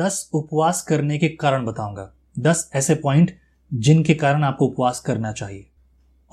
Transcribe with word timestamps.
दस 0.00 0.30
उपवास 0.32 0.82
करने 0.82 1.18
के 1.18 1.28
कारण 1.28 1.64
बताऊँगा। 1.64 2.12
दस 2.38 2.70
ऐसे 2.74 2.94
पॉइंट 2.94 3.30
जिनके 3.74 4.14
कारण 4.14 4.44
आपको 4.44 4.66
उपवास 4.66 5.00
करना 5.00 5.32
चाहिए। 5.32 5.70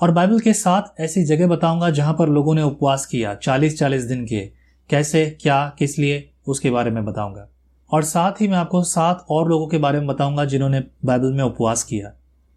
और 0.00 0.10
बाइबल 0.10 0.40
के 0.40 0.52
साथ 0.52 1.00
ऐसी 1.00 1.24
जगह 1.24 1.46
बताऊँगा 1.46 1.90
जहाँ 1.90 2.16
पर 2.18 2.28
लोगों 2.28 2.54
ने 2.54 2.62
उपवास 2.62 3.06
किया 3.06 3.34
चालीस 3.34 3.78
चालीस 3.78 4.02
दिन 4.02 4.24
के 4.24 4.50
कैसे, 4.90 5.38
क्या, 5.40 5.76
किस 5.78 5.98
लिए, 5.98 6.30
उसके 6.46 6.70
बारे 6.70 6.90
में 6.90 7.04
बताऊँगा। 7.04 7.48
और 7.92 8.04
साथ 8.04 8.32
ही 8.40 8.48
मैं 8.48 8.58
आपको 8.58 8.82
सात 8.82 9.26
और 9.30 9.48
लोगों 9.48 9.68
के 9.68 9.78
बारे 9.78 9.98
में 9.98 10.06
बताऊँगा 10.06 10.44
जिन्होंने 10.44 10.80
बाइबल 11.04 11.32
में 11.32 11.44
उपवास 11.44 11.82
किया। 11.82 12.12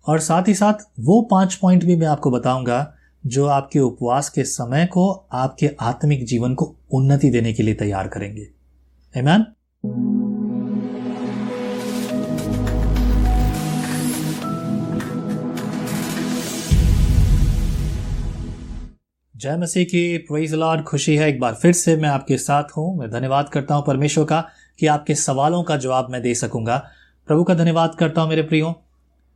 और 0.08 0.20
साथ 0.20 0.48
ही 0.48 0.54
साथ 0.54 0.74
वो 1.00 1.22
पाँच 1.22 1.56
पॉइंट 1.56 1.86
भी 1.86 1.96
मैं 1.96 2.08
आपको 2.08 2.32
बताऊँगा 2.32 2.94
जो 3.26 3.46
आपके 3.46 3.80
उपवास 3.80 4.30
के 4.30 4.44
समय 4.44 4.86
को, 4.86 5.12
आपके 5.32 5.70
आत्मिक 5.80 6.26
जीवन 6.26 6.54
को 6.54 6.76
उन्नति 6.92 7.30
देने 7.30 7.54
के 7.54 7.64
लिए 7.64 7.74
तैयार 7.74 8.08
करेंगे। 8.08 8.48
Amen? 9.18 10.23
जय 19.44 19.56
मसीह 19.58 19.84
की। 19.84 20.18
प्रेज 20.18 20.54
लॉर्ड 20.54 20.84
खुशी 20.84 21.16
है। 21.16 21.28
एक 21.30 21.40
बार 21.40 21.54
फिर 21.54 21.72
से 21.74 21.96
मैं 21.98 22.10
आपके 22.10 22.38
साथ 22.38 22.64
हूँ। 22.78 23.00
मैं 23.00 23.10
धन्यवाद 23.12 23.50
करता 23.50 23.76
हूँ 23.76 23.84
परमेश्वर 23.88 24.26
का 24.26 24.40
कि 24.80 24.88
आपके 24.88 25.16
सवालों 25.16 25.64
का 25.64 25.76
जवाब 25.78 26.10
मैं 26.10 26.22
दे 26.22 26.36
सकूँगा। 26.36 26.78
प्रभु 27.28 27.44
का 27.44 27.54
धन्यवाद 27.54 27.96
करता 27.96 28.22
हूँ 28.22 28.30
मेरे 28.30 28.42
प्रियो। 28.42 28.74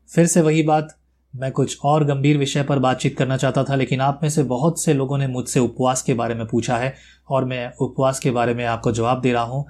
फिर 0.10 0.26
से 0.26 0.42
वही 0.42 0.64
बात, 0.64 0.96
मैं 1.36 1.52
कुछ 1.52 1.78
और 1.84 2.04
गंभीर 2.04 2.38
विषय 2.38 2.64
पर 2.64 2.80
बातचीत 2.80 3.18
करना 3.18 3.38
चाहता 3.38 3.64
था, 3.64 3.76
लेकिन 3.76 4.02
आप 4.02 4.20
में 4.24 4.30
से 4.30 4.44
बहुत 4.44 4.84
से 4.84 4.94
लोगों 4.94 5.18
ने 5.18 5.28
मुझसे 5.28 5.60
उपवास 5.60 6.02
के 6.02 6.14
बारे 6.14 6.36
में 6.36 6.46
पूछा 6.48 6.78
है, 6.78 6.94
और 7.30 7.46
मैं 7.46 7.72
उपवास 7.82 8.20
के 8.20 8.32
बारे 8.32 8.54
में 8.54 8.66
आपको 8.66 8.92
जवाब 8.92 9.22
दे 9.22 9.34
रहा 9.34 9.44
हूँ। 9.44 9.66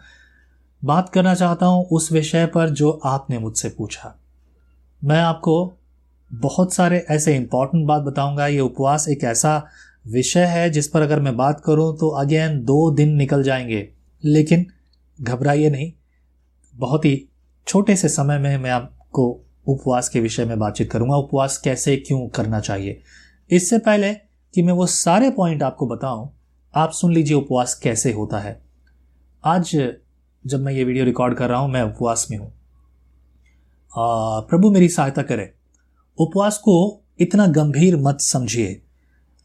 बात 0.85 1.10
करना 1.10 1.35
चाहता 1.35 1.66
हूँ 1.66 1.85
उस 1.85 2.12
विषय 2.12 2.46
पर 2.46 2.70
जो 2.70 2.91
आपने 2.91 3.40
मुझसे 3.40 3.70
पूछा। 3.70 4.16
मैं 5.04 5.22
आपको 5.22 5.74
बहुत 6.34 6.74
सारे 6.74 7.05
ऐसे 7.10 7.35
इंपॉर्टेंट 7.35 7.85
बात 7.85 8.02
बताऊँगा। 8.02 8.48
ये 8.48 8.60
उपवास 8.60 9.10
एक 9.10 9.24
ऐसा 9.24 9.65
विषय 10.08 10.46
है 10.46 10.70
जिस 10.70 10.88
पर 10.88 11.02
अगर 11.02 11.20
मैं 11.20 11.36
बात 11.38 11.62
करूँ 11.66 11.98
तो 11.98 12.10
अगेन 12.10 12.63
दो 12.63 12.91
दिन 12.91 13.13
निकल 13.13 13.44
जाएँगे। 13.44 13.88
लेकिन 14.24 14.66
घबराइए 15.20 15.70
नहीं, 15.70 15.91
बहुत 16.76 17.05
ही 17.05 17.30
छोटे 17.68 17.96
से 17.96 18.10
समय 18.10 18.38
में 18.38 18.58
मैं 18.58 18.70
आपको 18.70 19.26
उपवास 19.68 20.10
के 20.10 20.20
विषय 20.20 20.46
में 20.46 20.58
बातचीत 20.60 20.91
करूँगा। 20.91 21.16
उपवास 21.16 21.58
कैसे, 21.58 21.96
क्यों 21.98 22.27
करना 22.27 22.60
चाहिए? 22.60 23.02
इससे 23.49 23.77
पहले 23.77 24.14
कि 24.54 24.62
मैं 24.62 24.74
वो 24.74 24.86
सारे 24.86 25.32
पॉइंट 25.32 25.64
आपको 25.64 25.88
बताऊँ, 25.88 26.30
आप 26.74 26.92
सुन 26.92 27.14
लीजिए 27.14 27.38
उपवास 27.38 27.74
कैसे 27.74 28.12
होता 28.14 28.40
है। 28.40 28.62
आज 29.44 29.76
जब 30.46 30.62
मैं 30.62 30.74
ये 30.74 30.84
वीडियो 30.84 31.05
रिकॉर्ड 31.05 31.36
कर 31.36 31.49
रहा 31.49 31.60
हूँ, 31.60 31.71
मैं 31.71 31.82
उपवास 31.82 32.27
में 32.32 32.38
हूँ। 32.38 32.54
प्रभु 33.94 34.71
मेरी 34.71 34.90
सहायता 34.90 35.21
करे। 35.21 35.54
उपवास 36.18 36.58
को 36.58 37.04
इतना 37.20 37.48
गंभीर 37.48 37.98
मत 37.98 38.18
समझिए। 38.21 38.82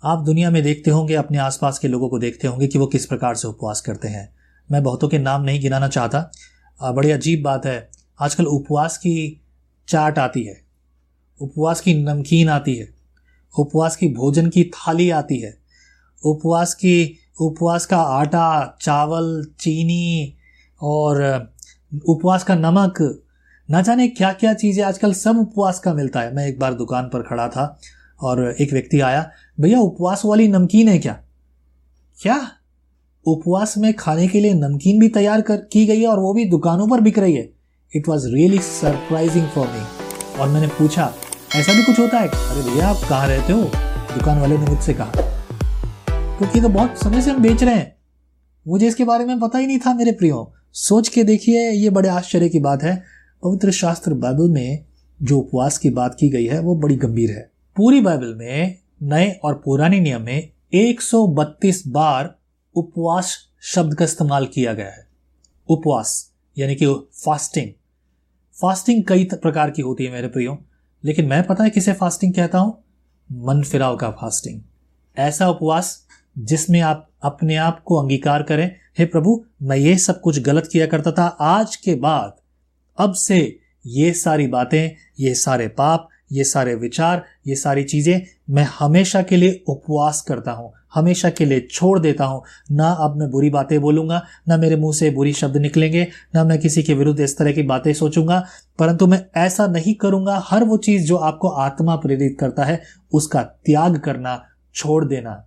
आप 0.05 0.19
दुनिया 0.19 0.51
में 0.51 0.63
देखते 0.63 0.91
होंगे, 0.91 1.15
अपने 1.15 1.39
आसपास 1.39 1.79
के 1.79 1.89
लोगों 1.89 2.09
को 2.09 2.19
देखते 2.19 2.49
होंगे 2.49 2.67
कि 2.67 2.79
वो 2.79 2.87
किस 2.87 3.07
प्रकार 3.07 3.35
से 3.35 3.49
उपवास 3.49 3.81
करते 3.81 4.09
हैं। 4.09 4.35
मैं 4.71 4.83
बहुतों 4.83 5.09
के 5.09 5.19
नाम 5.19 5.43
नहीं 5.43 5.61
गिनाना 5.61 5.89
चाहता। 5.89 6.31
बड़ी 6.81 7.11
अजीब 7.11 7.43
बात 7.43 7.67
है। 7.67 7.91
आजकल 8.21 8.47
उपवास 8.47 8.97
की 8.99 9.43
चाट 9.89 10.19
आती 10.19 10.43
है। 10.45 10.61
उपवास 11.41 11.81
की 11.81 11.95
नमकीन 11.95 12.49
आती 12.49 12.75
है। 12.75 12.89
उपवास 13.59 13.97
की 13.97 14.09
भोजन 14.09 14.49
की 14.49 14.65
थाली 14.65 15.11
आती 15.11 15.39
है। 15.41 15.55
उपवास 16.25 16.75
की, 16.75 17.17
उपवास 17.41 17.87
का 17.87 17.99
आटा, 17.99 18.79
चावल, 18.81 19.45
चीनी 19.61 20.35
और 20.83 21.23
उपवास 22.09 22.45
का 22.45 22.55
नमक। 22.55 23.23
ना 23.71 23.83
जाने 23.83 24.09
क्या 24.09 24.33
क्या 24.33 24.55
चीज़ें 24.55 24.85
आजकल 24.85 25.13
सब 25.13 25.39
उपवास 25.39 25.79
का 25.79 25.95
मिलता 25.95 26.21
है। 26.21 26.35
मैं 26.35 26.47
एक 26.47 26.59
बार 26.59 26.75
दुकान 26.75 27.05
पर 27.05 27.23
खड़ा 27.23 27.49
था 27.49 27.81
और 28.21 28.55
एक 28.61 28.73
व्यक्ति 28.73 29.01
आया। 29.01 29.31
भैया, 29.61 29.81
उपवास 29.81 30.23
वाली 30.25 30.49
नमकीन 30.49 30.89
है 30.89 30.99
क्या? 30.99 31.23
क्या? 32.23 32.49
उपवास 33.27 33.79
में 33.79 33.95
खाने 33.95 34.29
के 34.29 34.41
लिए 34.41 34.55
नमकीन 34.55 35.01
भी 35.01 35.09
तैयार 35.09 35.41
कर, 35.41 35.57
की 35.57 35.87
गई 35.87 36.01
है 36.01 36.07
और 36.07 36.19
वो 36.19 36.35
भी 36.35 36.45
दुकानों 36.45 36.89
पर 36.89 37.01
बिक 37.01 37.19
रही 37.19 37.35
है? 37.35 37.53
It 37.97 38.09
was 38.09 38.29
really 38.29 38.59
surprising 38.59 39.49
for 39.49 39.67
me 39.67 39.83
और 40.39 40.49
मैंने 40.49 40.67
पूछा, 40.67 41.15
ऐसा 41.57 41.73
भी 41.73 41.83
कुछ 41.83 41.99
होता 41.99 42.19
है? 42.19 42.29
अरे 42.29 42.71
भैया, 42.71 42.89
आप 42.89 42.97
कहाँ 43.09 43.29
रहते 43.29 43.53
हो? 43.53 43.63
दुकान 44.19 44.39
वाले 44.39 44.59
ने 44.59 44.67
मुझसे 44.67 44.95
कहा। 44.95 45.13
क्योंकि 46.39 46.61
तो 46.61 46.69
बहुत 46.69 46.99
समय 46.99 47.23
से 47.23 47.31
हम 47.31 47.43
बेच 47.43 47.63
रहे 47.63 47.75
हैं। 47.75 47.97
मुझे 48.69 48.89
इसके 48.89 49.05
बारे 49.05 49.25
में 49.25 49.41
पता 49.41 49.59
ही 49.59 49.67
नहीं 49.67 49.79
था 49.79 49.95
मेरे 49.95 50.13
प्रियो। 50.13 50.55
सोच 50.73 51.09
के 51.09 51.25
देखिए, 51.25 51.71
ये 51.71 51.91
बड़े 51.91 52.09
आश्चर्य 52.09 52.49
की 52.49 52.61
बात 52.61 52.83
है। 52.83 53.05
पवित्र 53.45 53.71
शास्त्र 53.71 54.15
बाइबल 54.15 54.49
में 54.49 54.85
जो 55.23 55.39
उपवास 55.39 55.79
की 55.79 55.91
बात 55.91 56.17
की 56.21 56.29
गई 56.29 56.47
है, 56.47 56.61
वो 56.61 56.77
बड़ी 56.77 56.97
गंभीर 56.97 57.31
है। 57.31 57.51
पूरी 57.77 58.01
बाइबल 58.01 58.35
में 58.35 58.82
नए 59.03 59.31
और 59.45 59.63
पुराने 59.65 60.01
नियम 60.01 60.23
में 60.23 60.51
132 60.75 61.87
बार 61.87 62.39
उपवास 62.75 63.39
शब्द 63.63 63.95
का 63.95 64.05
इस्तेमाल 64.05 64.47
किया 64.47 64.73
गया 64.73 64.87
है। 64.87 65.07
उपवास, 65.69 66.33
यानी 66.59 66.75
कि 66.75 66.87
फास्टिंग। 67.25 67.69
फास्टिंग 68.61 69.05
कई 69.09 69.25
प्रकार 69.25 69.71
की 69.71 69.83
होती 69.83 70.05
है 70.05 70.13
मेरे 70.13 70.29
प्रियो, 70.29 70.65
लेकिन 71.05 71.27
मैं 71.27 71.47
पता 71.47 71.65
है 71.65 71.71
किसे 71.71 71.93
फास्टिंग 71.93 72.35
कहता 72.35 72.59
हूँ? 72.59 72.85
मन 73.33 73.63
फिराव 73.63 73.97
का 73.97 74.11
फास्टिंग। 74.11 74.61
ऐसा 75.19 75.49
उपवास 75.49 76.07
जिसमें 76.39 76.81
आप 76.81 77.09
अपने 77.23 77.57
आप 77.57 77.83
को 77.83 77.97
अंगीकार 77.97 78.43
करें, 78.43 78.77
हे 78.99 79.05
प्रभु, 79.05 79.45
मैं 79.63 79.77
ये 79.77 79.99
सब 79.99 80.21
कुछ 80.21 80.39
गलत 80.39 80.69
किया 80.73 80.87
करता 80.87 81.13
था, 81.13 81.27
आज 81.27 81.77
के 81.77 81.95
बाद 81.95 82.37
अब 82.99 83.15
से 83.15 83.59
ये 83.87 84.13
सारी 84.13 84.47
बातें, 84.47 84.97
ये 85.21 85.35
सारे 85.35 85.69
पाप 85.69 86.09
ये 86.33 86.45
सारे 86.45 86.75
विचार, 86.75 87.25
ये 87.47 87.55
सारी 87.57 87.85
चीज़ें 87.85 88.21
मैं 88.51 88.67
हमेशा 88.79 89.23
के 89.23 89.37
लिए 89.37 89.63
उपवास 89.69 90.21
करता 90.21 90.53
हूँ, 90.53 90.73
हमेशा 90.95 91.31
के 91.31 91.45
लिए 91.45 91.67
छोड़ 91.71 91.99
देता 91.99 92.25
हूँ। 92.25 92.43
ना 92.73 92.91
अब 92.95 93.17
मैं 93.17 93.31
बुरी 93.31 93.51
बातें 93.51 93.81
बोलूँगा, 93.81 94.23
ना 94.49 94.57
मेरे 94.57 94.77
मुँह 94.77 94.93
से 94.93 95.11
बुरी 95.11 95.33
शब्द 95.33 95.57
निकलेंगे, 95.57 96.07
ना 96.35 96.45
मैं 96.45 96.59
किसी 96.59 96.83
के 96.83 96.95
विरुद्ध 96.95 97.21
इस 97.21 97.37
तरह 97.39 97.53
की 97.53 97.63
बातें 97.63 97.93
सोचूँगा, 97.93 98.45
परंतु 98.79 99.07
मैं 99.07 99.25
ऐसा 99.37 99.67
नहीं 99.67 99.95
करूँगा। 99.95 100.43
हर 100.45 100.65
वो 100.65 100.77
चीज़ 100.79 101.07
जो 101.07 101.17
आपको 101.17 101.49
आत्मा 101.49 101.97
प्रेरित 101.97 102.37
करता 102.41 102.65
है, 102.65 102.83
उसका 103.13 103.43
त्याग 103.43 103.99
करना, 103.99 104.43
छोड़ 104.75 105.05
देना। 105.05 105.43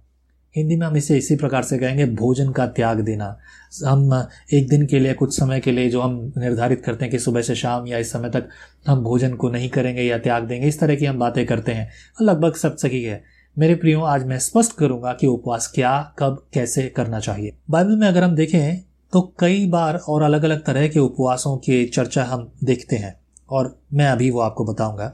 हिंदी 0.56 0.76
में 0.76 0.86
हम 0.88 0.98
इसे 0.98 1.18
इसी 1.18 1.36
प्रकार 1.36 1.64
से 1.64 1.78
कहेंगे, 1.78 2.06
भोजन 2.06 2.52
का 2.52 2.66
त्याग 2.68 3.00
देना। 3.00 3.38
हम 3.86 4.28
एक 4.54 4.70
दिन 4.70 4.86
के 4.86 5.00
लिए, 5.00 5.14
कुछ 5.14 5.38
समय 5.38 5.60
के 5.60 5.72
लिए 5.72 5.90
जो 5.90 6.02
हम 6.02 6.34
निर्धारित 6.38 6.82
करते 6.86 7.06
हैं 7.06 7.12
कि 7.12 7.20
सुबह 7.20 7.42
से 7.42 7.56
शाम 7.56 7.88
या 7.88 7.98
इस 7.98 8.12
समय 8.12 8.30
तक 8.30 8.50
हम 8.88 9.04
भोजन 9.04 9.34
को 9.34 9.50
नहीं 9.50 9.70
करेंगे 9.70 10.02
या 10.02 10.18
त्याग 10.18 10.44
देंगे, 10.44 10.68
इस 10.68 10.80
तरह 10.80 10.96
की 10.96 11.06
हम 11.06 11.20
बातें 11.20 11.46
करते 11.46 11.72
हैं। 11.72 11.90
लगभग 12.22 12.54
सब 12.54 12.76
सही 12.78 13.04
है। 13.04 13.24
मेरे 13.58 13.76
प्रियो, 13.76 14.02
आज 14.02 14.26
मैं 14.26 14.40
स्पष्ट 14.40 14.76
करूँगा 14.78 15.14
कि 15.14 15.28
उपवास 15.28 15.72
क्या, 15.76 16.16
कब, 16.20 16.46
कैसे 16.54 16.88
करना 16.88 17.20
चाहिए। 17.20 17.56
बाइबल 17.70 17.96
में 17.96 18.08
अगर 18.08 18.24
हम 18.24 18.36
देखें 18.36 18.82
तो 19.14 19.22
कई 19.40 19.68
बार 19.68 19.96
और 19.98 20.22
अलग 20.22 20.44
अलग 20.44 20.64
तरह 20.66 20.88
के 20.88 21.00
उपवासों 21.00 21.58
की 21.58 21.86
चर्चा 21.86 22.24
हम 22.24 22.52
देखते 22.64 22.96
हैं। 22.96 23.16
और 23.50 23.80
मैं 23.94 24.08
अभी 24.08 24.30
वो 24.30 24.40
आपको 24.40 24.66
बताऊँगा। 24.66 25.14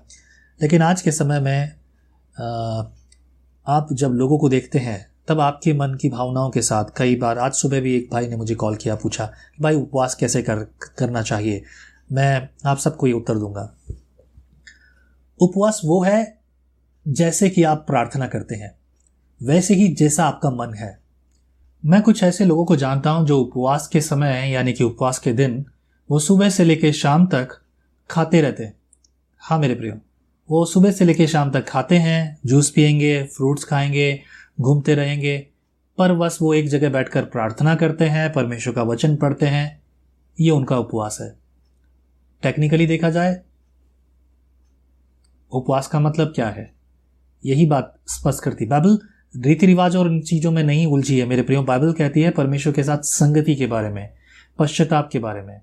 लेकिन 0.61 0.81
आज 0.81 1.01
के 1.01 1.11
समय 1.11 1.39
में 1.39 1.71
आप 3.67 3.87
जब 3.93 4.09
लोगों 4.09 4.37
को 4.37 4.49
देखते 4.49 4.79
हैं 4.79 5.10
तब 5.27 5.39
आपके 5.39 5.73
मन 5.73 5.93
की 5.93 6.09
भावनाओं 6.09 6.49
के 6.49 6.61
साथ, 6.61 6.85
कई 6.97 7.15
बार, 7.15 7.39
आज 7.39 7.53
सुबह 7.53 7.81
भी 7.81 7.95
एक 7.95 8.09
भाई 8.11 8.27
ने 8.27 8.35
मुझे 8.35 8.55
कॉल 8.55 8.75
किया, 8.75 8.95
पूछा 8.95 9.25
कि 9.25 9.63
भाई, 9.63 9.75
उपवास 9.75 10.15
कैसे 10.15 10.41
कर, 10.41 10.55
करना 10.97 11.21
चाहिए? 11.21 11.63
मैं 12.11 12.49
आप 12.65 12.77
सबको 12.77 13.07
ये 13.07 13.13
उत्तर 13.13 13.33
दूँगा। 13.33 13.77
उपवास 15.39 15.81
वो 15.85 16.03
है, 16.03 16.39
जैसे 17.07 17.49
कि 17.49 17.63
आप 17.63 17.77
प्रार्थना 17.77 18.27
करते 18.27 18.55
हैं। 18.55 18.75
वैसे 19.43 19.73
ही 19.73 19.87
जैसा 19.87 20.25
आपका 20.25 20.49
मन 20.49 20.73
है। 20.73 20.99
मैं 21.85 22.01
कुछ 22.01 22.23
ऐसे 22.23 22.45
लोगों 22.45 22.65
को 22.65 22.75
जानता 22.75 23.09
हूँ 23.09 23.27
जो 23.27 23.39
उपवास 23.39 23.87
के 23.87 24.01
समय, 24.01 24.51
यानी 24.53 24.73
कि 24.73 24.83
उपवास 24.83 25.19
के 25.19 25.33
दिन, 25.33 25.65
वो 26.11 26.19
सुबह 26.19 26.49
से 26.49 26.63
लेकर 26.63 26.91
शाम 26.91 27.27
तक 27.27 27.49
खाते 28.11 28.41
रहते 28.41 28.63
हैं। 28.63 28.73
हाँ 29.39 29.59
मेरे 29.59 29.75
प्रियो, 29.75 29.93
वो 30.49 30.65
सुबह 30.65 30.91
से 30.91 31.05
लेकर 31.05 31.27
शाम 31.27 31.51
तक 31.51 31.67
खाते 31.67 31.95
हैं, 31.97 32.39
जूस 32.45 32.69
पियेंगे, 32.69 33.23
फ्रूट्स 33.23 33.63
खाएँगे 33.63 34.21
घूमते 34.61 34.95
रहेंगे। 34.95 35.47
पर 35.97 36.13
बस 36.13 36.37
वो 36.41 36.53
एक 36.53 36.67
जगह 36.67 36.89
बैठकर 36.89 37.25
प्रार्थना 37.25 37.75
करते 37.75 38.05
हैं, 38.05 38.33
परमेश्वर 38.33 38.73
का 38.73 38.83
वचन 38.83 39.15
पढ़ते 39.15 39.45
हैं। 39.45 39.81
ये 40.39 40.51
उनका 40.51 40.77
उपवास 40.77 41.17
है। 41.21 41.35
टेक्निकली 42.43 42.87
देखा 42.87 43.09
जाए, 43.09 43.41
उपवास 45.51 45.87
का 45.87 45.99
मतलब 45.99 46.27
क्या 46.27 46.49
है? 46.49 46.73
यही 47.45 47.65
बात 47.65 47.97
स्पष्ट 48.07 48.43
करती 48.43 48.65
बाइबल 48.65 48.99
रीति 49.37 49.65
रिवाज 49.65 49.95
और 49.95 50.07
इन 50.07 50.21
चीज़ों 50.21 50.51
में 50.51 50.63
नहीं 50.63 50.85
उलझी 50.87 51.19
है। 51.19 51.25
मेरे 51.25 51.41
प्रियो, 51.41 51.63
बाइबल 51.63 51.93
कहती 51.93 52.21
है 52.21 52.31
परमेश्वर 52.31 52.73
के 52.73 52.83
साथ 52.83 52.97
संगति 52.97 53.55
के 53.55 53.67
बारे 53.67 53.89
में, 53.89 54.09
पश्चाताप 54.59 55.09
के 55.11 55.19
बारे 55.19 55.41
में। 55.41 55.61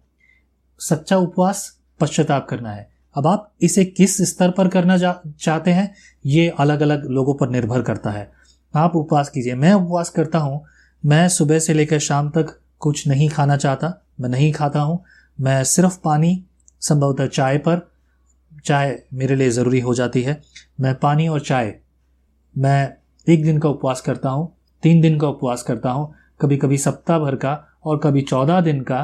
सच्चा 0.78 1.16
उपवास 1.16 1.78
पश्चाताप 2.00 2.46
करना 2.48 2.72
है। 2.72 2.90
अब 3.14 3.26
आप 3.26 3.52
इसे 3.62 3.84
किस 3.84 4.22
स्तर 4.22 4.50
पर 4.50 4.68
करना 4.68 4.98
चाहते 5.38 5.70
हैं, 5.70 5.94
ये 6.26 6.48
अलग 6.48 6.80
अलग 6.80 7.06
लोगों 7.06 7.34
पर 7.34 7.48
निर्भर 7.48 7.82
करता 7.82 8.10
है। 8.10 8.37
आप 8.74 8.96
उपवास 8.96 9.28
कीजिए। 9.28 9.54
मैं 9.54 9.72
उपवास 9.72 10.10
करता 10.10 10.38
हूँ। 10.38 10.64
मैं 11.04 11.28
सुबह 11.28 11.58
से 11.58 11.74
लेकर 11.74 11.98
शाम 11.98 12.30
तक 12.30 12.58
कुछ 12.80 13.06
नहीं 13.08 13.28
खाना 13.28 13.56
चाहता। 13.56 13.92
मैं 14.20 14.28
नहीं 14.28 14.52
खाता 14.52 14.80
हूँ। 14.80 15.02
मैं 15.38 15.62
सिर्फ़ 15.64 15.98
पानी 16.04 16.42
संभवतः 16.80 17.26
चाय 17.26 17.58
पर 17.58 17.88
चाय 18.64 18.98
मेरे 19.14 19.34
लिए 19.36 19.50
ज़रूरी 19.50 19.80
हो 19.80 19.94
जाती 19.94 20.22
है। 20.22 20.40
मैं 20.80 20.94
पानी 20.94 21.28
और 21.28 21.40
चाय 21.40 21.74
मैं 22.56 22.92
एक 23.26 23.44
दिन 23.44 23.58
का 23.58 23.68
उपवास 23.68 24.00
करता 24.00 24.30
हूँ 24.30 24.52
तीन 24.82 25.00
दिन 25.00 25.18
का 25.18 25.28
उपवास 25.28 25.62
करता 25.62 25.90
हूँ 25.90 26.14
कभी 26.40 26.56
कभी 26.56 26.78
सप्ताह 26.78 27.18
भर 27.18 27.36
का 27.36 27.52
और 27.84 27.98
कभी 27.98 28.22
चौदह 28.22 28.60
दिन 28.60 28.80
का। 28.80 28.98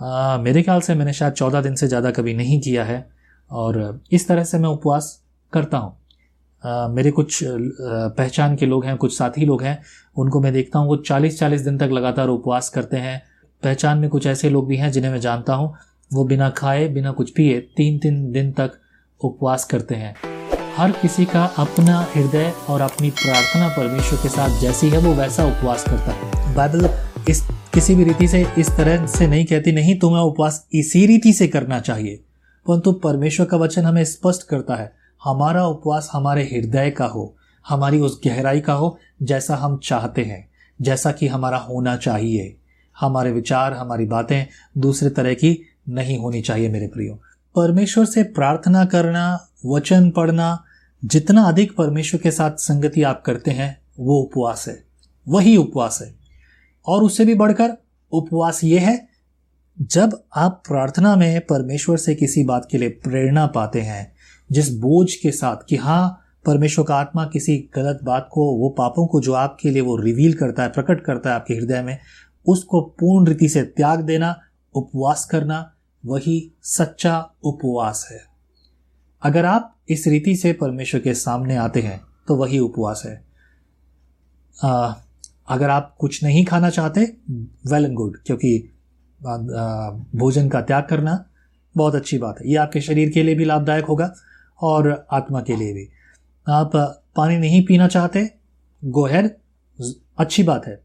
आ, 0.00 0.38
मेरे 0.38 0.62
ख्याल 0.62 0.80
से 0.80 0.94
मैंने 0.94 1.12
शायद 1.12 1.32
चौदह 1.32 1.60
दिन 1.60 1.74
से 1.74 1.88
ज़्यादा 1.88 2.10
कभी 2.10 2.34
नहीं 2.34 2.60
किया 2.60 2.84
है। 2.84 3.08
और 3.50 4.00
इस 4.12 4.28
तरह 4.28 4.44
से 4.44 4.58
मैं 4.58 4.68
उपवास 4.68 5.18
करता 5.52 5.78
हूँ। 5.78 5.96
मेरे 6.64 7.10
कुछ 7.10 7.40
पहचान 7.44 8.56
के 8.56 8.66
लोग 8.66 8.84
हैं, 8.84 8.96
कुछ 8.96 9.18
साथी 9.18 9.44
लोग 9.46 9.62
हैं, 9.62 9.82
उनको 10.16 10.40
मैं 10.40 10.52
देखता 10.52 10.78
हूँ, 10.78 10.88
वो 10.88 10.96
चालीस 10.96 11.38
चालीस 11.38 11.60
दिन 11.60 11.78
तक 11.78 11.88
लगातार 11.92 12.28
उपवास 12.28 12.68
करते 12.68 12.96
हैं। 12.96 13.22
पहचान 13.62 13.98
में 13.98 14.10
कुछ 14.10 14.26
ऐसे 14.26 14.50
लोग 14.50 14.68
भी 14.68 14.76
हैं 14.76 14.92
जिन्हें 14.92 15.10
मैं 15.12 15.20
जानता 15.20 15.54
हूँ, 15.54 15.74
वो 16.12 16.24
बिना 16.24 16.50
खाए, 16.50 16.88
बिना 16.88 17.10
कुछ 17.10 17.30
पिए 17.30 17.60
तीन 17.76 17.98
तीन 17.98 18.32
दिन 18.32 18.52
तक 18.52 18.72
उपवास 19.20 19.64
करते 19.64 19.94
हैं। 19.94 20.14
हर 20.76 20.90
किसी 20.90 21.24
का 21.24 21.44
अपना 21.44 22.06
हृदय 22.14 22.52
और 22.70 22.80
अपनी 22.80 23.10
प्रार्थना 23.10 23.68
परमेश्वर 23.68 24.18
के 24.22 24.28
साथ 24.28 24.60
जैसी 24.60 24.88
है, 24.88 24.98
वो 24.98 25.14
वैसा 25.14 25.44
उपवास 25.46 25.84
करता 25.84 26.12
है। 26.12 26.54
बाइबल 26.54 26.88
इस, 27.28 27.42
किसी 27.74 27.94
भी 27.94 28.04
रीति 28.04 28.28
से 28.28 28.46
इस 28.58 28.70
तरह 28.70 29.06
से 29.06 29.26
नहीं 29.26 29.44
कहती, 29.44 29.72
नहीं, 29.72 29.98
तुम्हें 29.98 30.22
उपवास 30.22 30.66
इसी 30.72 31.06
रीति 31.06 31.32
से 31.32 31.48
करना 31.48 31.80
चाहिए। 31.80 32.24
परंतु 32.66 32.92
परमेश्वर 32.92 33.46
का 33.46 33.56
वचन 33.56 33.82
हमें 33.82 34.04
स्पष्ट 34.04 34.42
करता 34.42 34.74
है। 34.74 34.99
हमारा 35.24 35.66
उपवास 35.66 36.10
हमारे 36.12 36.42
हृदय 36.42 36.90
का 36.90 37.04
हो, 37.04 37.36
हमारी 37.68 38.00
उस 38.00 38.20
गहराई 38.26 38.60
का 38.60 38.72
हो, 38.72 38.98
जैसा 39.22 39.56
हम 39.56 39.78
चाहते 39.78 40.24
हैं, 40.24 40.50
जैसा 40.80 41.12
कि 41.12 41.28
हमारा 41.28 41.58
होना 41.58 41.96
चाहिए। 41.96 42.56
हमारे 43.00 43.32
विचार, 43.32 43.72
हमारी 43.72 44.06
बातें 44.06 44.46
दूसरे 44.78 45.10
तरह 45.10 45.34
की 45.34 45.62
नहीं 45.88 46.18
होनी 46.18 46.40
चाहिए 46.40 46.68
मेरे 46.68 46.86
प्रियो। 46.86 47.14
परमेश्वर 47.56 48.04
से 48.04 48.22
प्रार्थना 48.22 48.84
करना, 48.84 49.48
वचन 49.66 50.10
पढ़ना, 50.10 50.64
जितना 51.04 51.42
अधिक 51.42 51.76
परमेश्वर 51.76 52.20
के 52.20 52.30
साथ 52.30 52.50
संगति 52.50 53.02
आप 53.02 53.22
करते 53.26 53.50
हैं, 53.50 53.80
वो 53.98 54.18
उपवास 54.18 54.68
है, 54.68 54.84
वही 55.28 55.56
उपवास 55.56 55.98
है। 56.02 56.14
और 56.86 57.02
उससे 57.02 57.24
भी 57.24 57.34
बढ़कर 57.34 57.70
उपवास 58.12 58.64
ये 58.64 58.78
है, 58.78 59.08
जब 59.82 60.22
आप 60.36 60.62
प्रार्थना 60.68 61.16
में 61.16 61.40
परमेश्वर 61.40 61.96
से 61.96 62.14
किसी 62.14 62.44
बात 62.44 62.68
के 62.70 62.78
लिए 62.78 62.88
प्रेरणा 62.88 63.46
पाते 63.46 63.80
हैं 63.80 64.12
जिस 64.50 64.72
बोझ 64.74 65.12
के 65.14 65.30
साथ 65.30 65.56
कि 65.68 65.76
हाँ 65.76 66.16
परमेश्वर 66.46 66.84
का 66.84 66.94
आत्मा 66.94 67.24
किसी 67.26 67.56
गलत 67.74 68.00
बात 68.04 68.28
को 68.32 68.44
वो 68.58 68.68
पापों 68.68 69.06
को 69.06 69.20
जो 69.20 69.32
आपके 69.32 69.70
लिए 69.70 69.82
वो 69.82 69.96
रिवील 69.96 70.34
करता 70.34 70.62
है 70.62 70.68
प्रकट 70.68 71.04
करता 71.04 71.30
है 71.30 71.36
आपके 71.36 71.54
हृदय 71.54 71.82
में 71.82 71.98
उसको 72.46 72.80
पूर्ण 73.00 73.26
रीति 73.26 73.48
से 73.48 73.62
त्याग 73.62 74.00
देना 74.00 74.34
उपवास 74.74 75.24
करना 75.24 75.58
वही 76.04 76.52
सच्चा 76.62 77.18
उपवास 77.44 78.06
है। 78.10 78.20
अगर 79.22 79.44
आप 79.44 79.74
इस 79.90 80.06
रीति 80.06 80.34
से 80.36 80.52
परमेश्वर 80.52 81.00
के 81.00 81.14
सामने 81.14 81.56
आते 81.56 81.80
हैं 81.80 82.00
तो 82.28 82.36
वही 82.36 82.58
उपवास 82.58 83.02
है। 83.06 83.22
आ, 84.56 84.92
अगर 85.48 85.70
आप 85.70 85.94
कुछ 85.98 86.22
नहीं 86.24 86.44
खाना 86.44 86.70
चाहते 86.70 87.00
वेल 87.70 87.84
एंड 87.84 87.94
गुड 87.94 88.16
क्योंकि 88.26 88.58
भोजन 90.16 90.48
का 90.48 90.60
त्याग 90.60 90.86
करना 90.90 91.24
बहुत 91.74 91.94
अच्छी 91.94 92.18
बात 92.18 92.40
है। 92.40 92.48
ये 92.50 92.56
आपके 92.56 92.80
शरीर 92.80 93.10
के 93.10 93.22
लिए 93.22 93.34
भी 93.34 93.44
लाभदायक 93.44 93.84
होगा। 93.84 94.12
और 94.62 95.06
आत्मा 95.12 95.40
के 95.40 95.56
लिए 95.56 95.72
भी। 95.72 95.88
आप 96.46 96.70
पानी 97.16 97.36
नहीं 97.38 97.64
पीना 97.66 97.88
चाहते? 97.88 98.28
गोहेड 98.82 99.30
अच्छी 100.18 100.42
बात 100.42 100.66
है। 100.66 100.80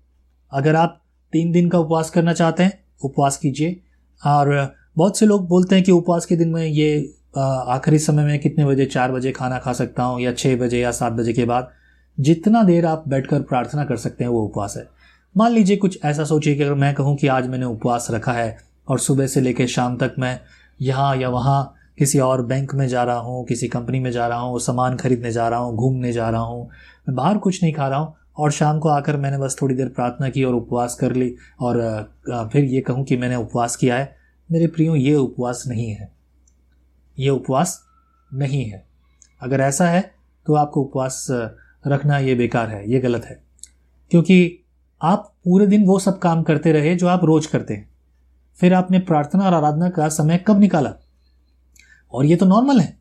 अगर 0.51 0.75
आप 0.75 1.01
तीन 1.33 1.51
दिन 1.51 1.69
का 1.69 1.80
उपवास 1.80 2.10
करना 2.10 2.33
चाहते 2.33 2.63
हैं, 2.63 2.80
उपवास 3.04 3.38
कीजिए। 3.38 3.80
और 4.22 4.74
बहुत 4.98 5.18
से 5.18 5.25
लोग 5.25 5.48
बोलते 5.48 5.75
हैं 5.75 5.83
कि 5.83 5.92
उपवास 5.92 6.25
के 6.25 6.36
दिन 6.36 6.50
में 6.50 6.66
ये 6.66 7.13
आखिरी 7.38 8.00
समय 8.00 8.25
में 8.25 8.39
कितने 8.39 8.66
बजे 8.66 8.86
चार 8.86 9.12
बजे 9.12 9.31
खाना 9.31 9.57
खा 9.60 9.74
सकता 9.74 10.04
हूँ 10.04 10.21
या 10.21 10.31
छः 10.33 10.57
बजे 10.57 10.80
या 10.80 10.92
सात 10.92 11.13
बजे 11.13 11.33
के 11.33 11.45
बाद। 11.45 11.71
जितना 12.18 12.63
देर 12.63 12.86
आप 12.86 13.04
बैठकर 13.07 13.42
प्रार्थना 13.42 13.83
कर 13.86 13.98
सकते 13.98 14.24
हैं, 14.24 14.31
वो 14.31 14.42
उपवास 14.42 14.74
है। 14.78 14.88
मान 15.36 15.51
लीजिए 15.51 15.78
कुछ 15.78 16.00
ऐसा 16.06 16.24
सोचिए 16.24 16.56
कि 16.56 16.63
अगर 16.63 16.74
मैं 16.74 16.94
कहूँ 16.94 17.16
कि 17.18 17.28
आज 17.28 17.48
मैंने 17.48 17.66
उपवास 17.66 18.07
रखा 18.12 18.33
है 18.33 18.57
और 18.88 19.00
सुबह 19.00 19.28
से 19.28 19.42
लेकर 19.42 19.68
शाम 19.68 19.98
तक 19.98 20.16
मैं 20.19 20.39
यहाँ 20.81 21.16
या 21.18 21.30
वहाँ 21.30 21.74
किसी 21.97 22.19
और 22.19 22.45
बैंक 22.45 22.74
में 22.75 22.88
जा 22.88 23.03
रहा 23.03 23.18
हूँ, 23.18 23.45
किसी 23.45 23.68
कंपनी 23.68 24.00
में 24.00 24.12
जा 24.12 24.27
रहा 24.27 24.39
हूँ, 24.39 24.59
सामान 24.59 24.95
खरीदने 24.97 25.31
जा 25.31 25.47
रहा 25.50 25.59
हूँ, 25.59 25.75
घूमने 25.75 26.12
जा 26.13 26.30
रहा 26.30 26.42
हूँ। 26.42 26.63
मैं 27.07 27.15
बाहर 27.15 27.38
कुछ 27.38 27.62
नहीं 27.63 27.74
खा 27.74 27.88
रहा 27.88 28.00
हूँ 28.00 28.13
और 28.38 28.51
शाम 28.51 28.80
को 28.80 28.89
आकर 28.89 29.18
मैंने 29.18 29.38
बस 29.38 29.57
थोड़ी 29.62 29.75
देर 29.75 29.88
प्रार्थना 29.88 30.30
की 30.30 30.44
और 30.44 30.56
उपवास 30.56 30.95
कर 30.95 31.13
ली 31.13 31.33
और 31.62 32.50
फिर 32.53 32.63
ये 32.63 32.81
कहूँ 32.81 33.03
कि 33.06 33.18
मैंने 33.18 33.36
उपवास 33.36 33.75
किया 33.75 33.97
है। 33.97 34.15
मेरे 34.50 34.68
प्रियो, 34.68 34.95
ये 34.95 35.15
उपवास 35.15 35.63
नहीं 35.68 35.89
है। 35.89 36.12
ये 37.18 37.30
उपवास 37.30 37.80
नहीं 38.31 38.63
है। 38.65 38.83
अगर 39.42 39.62
ऐसा 39.62 39.88
है 39.89 40.01
तो 40.47 40.56
आपको 40.56 40.81
उपवास 40.81 41.25
रखना 41.88 42.18
ये 42.18 42.36
बेकार 42.36 42.69
है, 42.69 42.92
ये 42.92 43.00
गलत 43.00 43.25
है। 43.25 43.39
क्योंकि 44.12 44.59
आप 45.01 45.33
पूरे 45.45 45.68
दिन 45.68 45.86
वो 45.86 45.97
सब 46.00 46.19
काम 46.19 46.44
करते 46.44 46.71
रहे 46.71 46.95
जो 46.95 47.07
आप 47.07 47.24
रोज 47.24 47.45
करते 47.45 47.74
हैं। 47.74 47.89
फिर 48.59 48.74
आपने 48.74 49.00
प्रार्थना 49.00 49.45
और 49.45 49.53
आराधना 49.53 49.89
का 49.89 50.07
समय 50.09 50.44
कब 50.47 50.59
निकाला? 50.59 50.94
और 52.16 52.26
ये 52.26 52.36
तो 52.36 52.46
नॉर्मल 52.46 52.80
है। 52.80 52.98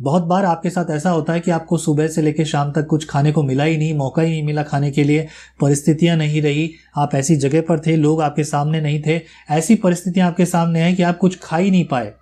बहुत 0.00 0.22
बार 0.22 0.44
आपके 0.44 0.70
साथ 0.70 0.90
ऐसा 0.90 1.10
होता 1.10 1.32
है 1.32 1.40
कि 1.40 1.50
आपको 1.50 1.78
सुबह 1.78 2.08
से 2.08 2.22
लेकर 2.22 2.44
शाम 2.44 2.72
तक 2.72 2.86
कुछ 2.86 3.06
खाने 3.06 3.32
को 3.32 3.42
मिला 3.42 3.64
ही 3.64 3.76
नहीं, 3.76 3.94
मौका 3.94 4.22
ही 4.22 4.30
नहीं 4.30 4.42
मिला 4.42 4.62
खाने 4.62 4.90
के 4.90 5.04
लिए, 5.04 5.26
परिस्थितियाँ 5.60 6.16
नहीं 6.16 6.42
रही, 6.42 6.72
आप 6.96 7.14
ऐसी 7.14 7.36
जगह 7.36 7.60
पर 7.60 7.80
थे, 7.80 7.96
लोग 7.96 8.22
आपके 8.22 8.44
सामने 8.44 8.80
नहीं 8.80 9.02
थे, 9.06 9.20
ऐसी 9.50 9.74
परिस्थितियाँ 9.74 10.28
आपके 10.28 10.46
सामने 10.46 10.80
हैं 10.80 10.96
कि 10.96 11.02
आप 11.02 11.18
कुछ 11.18 11.38
खा 11.42 11.56
ही 11.56 11.70
नहीं 11.70 11.84
पाए। 11.84 12.14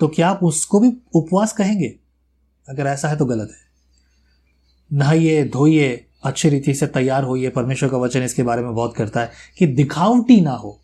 तो 0.00 0.08
क्या 0.08 0.28
आप 0.28 0.40
उसको 0.42 0.80
भी 0.80 0.92
उपवास 1.14 1.52
कहेंगे? 1.52 1.94
अगर 2.68 2.86
ऐसा 2.86 3.08
है 3.08 3.16
तो 3.16 3.24
गलत 3.24 3.48
है। 3.50 3.66
नहाइए, 4.98 5.44
धोइए, 5.44 6.06
अच्छी 6.24 6.48
रीति 6.48 6.74
से 6.74 6.86
तैयार 6.86 7.24
होइए, 7.24 7.48
परमेश्वर 7.48 7.88
का 7.88 7.96
वचन 7.96 8.22
इसके 8.22 8.42
बारे 8.42 8.62
में 8.62 8.74
बहुत 8.74 8.96
करता 8.96 9.20
है 9.20 9.30
कि 9.58 9.66
दिखावटी 9.66 10.40
ना 10.40 10.52
हो। 10.52 10.80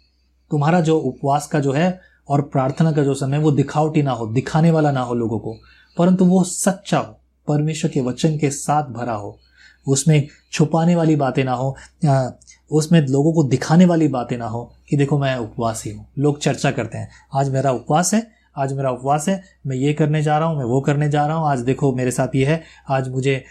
तुम्हारा 0.50 0.80
जो 0.80 0.98
उपवास 0.98 1.46
का 1.46 1.60
जो 1.60 1.72
है 1.72 2.00
और 2.32 2.42
प्रार्थना 2.42 2.92
का 2.92 3.02
जो 3.04 3.14
समय 3.14 3.38
वो 3.38 3.50
दिखावटी 3.52 4.02
ना 4.02 4.12
हो, 4.12 4.26
दिखाने 4.26 4.70
वाला 4.70 4.92
ना 4.92 5.00
हो 5.00 5.14
लोगों 5.14 5.38
को। 5.38 5.56
परंतु 5.96 6.24
वो 6.24 6.42
सच्चा 6.44 6.98
हो, 6.98 7.16
परमेश्वर 7.48 7.90
के 7.90 8.00
वचन 8.00 8.36
के 8.38 8.50
साथ 8.50 8.90
भरा 8.92 9.14
हो, 9.14 9.38
उसमें 9.86 10.26
छुपाने 10.52 10.94
वाली 10.96 11.16
बातें 11.16 11.44
ना 11.44 11.52
हो 11.52 11.76
उसमें 12.70 13.00
लोगों 13.02 13.32
को 13.32 13.42
दिखाने 13.44 13.84
वाली 13.84 14.06
बातें 14.08 14.36
ना 14.38 14.46
हो 14.46 14.62
कि 14.90 14.96
देखो 14.96 15.18
मैं 15.18 15.36
उपवासी 15.36 15.90
हूँ। 15.90 16.06
लोग 16.18 16.38
चर्चा 16.40 16.70
करते 16.70 16.98
हैं, 16.98 17.08
आज 17.34 17.50
मेरा 17.50 17.72
उपवास 17.72 18.12
है, 18.14 18.26
आज 18.56 18.72
मेरा 18.72 18.90
उपवास 18.90 19.28
है, 19.28 19.42
मैं 19.66 19.76
ये 19.76 19.92
करने 19.92 20.22
जा 20.22 20.38
रहा 20.38 20.48
हूँ, 20.48 20.58
मैं 20.58 20.64
वो 20.64 20.80
करने 20.80 21.08
जा 21.08 21.26
रहा 21.26 21.36
हूँ, 21.36 21.48
आज 21.48 21.60
देखो 21.60 21.92
मेरे 21.94 22.10
साथ 22.10 22.36
ये 22.36 22.44
है, 22.46 22.62
आज 22.90 23.08
मुझे 23.08 23.44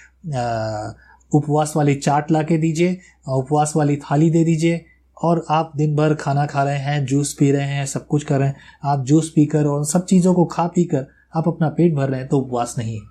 उपवास 1.31 1.73
वाली 1.75 1.95
चाट 1.95 2.31
ला 2.31 2.41
के 2.43 2.57
दीजिए, 2.57 2.97
उपवास 3.29 3.73
वाली 3.75 3.97
थाली 3.99 4.29
दे 4.29 4.43
दीजिए 4.43 4.85
और 5.21 5.45
आप 5.49 5.71
दिन 5.75 5.95
भर 5.95 6.13
खाना 6.15 6.45
खा 6.45 6.63
रहे 6.63 6.77
हैं 6.77 7.05
जूस 7.05 7.33
पी 7.33 7.51
रहे 7.51 7.67
हैं 7.67 7.85
सब 7.85 8.07
कुछ 8.07 8.23
कर 8.23 8.39
रहे 8.39 8.47
हैं। 8.47 8.55
आप 8.83 9.03
जूस 9.05 9.29
पीकर 9.29 9.65
और 9.65 9.85
सब 9.85 10.05
चीज़ों 10.05 10.33
को 10.33 10.45
खा 10.45 10.65
पी 10.67 10.83
कर 10.83 11.05
आप 11.35 11.47
अपना 11.47 11.69
पेट 11.69 11.93
भर 11.95 12.09
रहे 12.09 12.19
हैं 12.19 12.29
तो 12.29 12.39
उपवास 12.39 12.75
नहीं 12.77 12.95
है। 12.95 13.09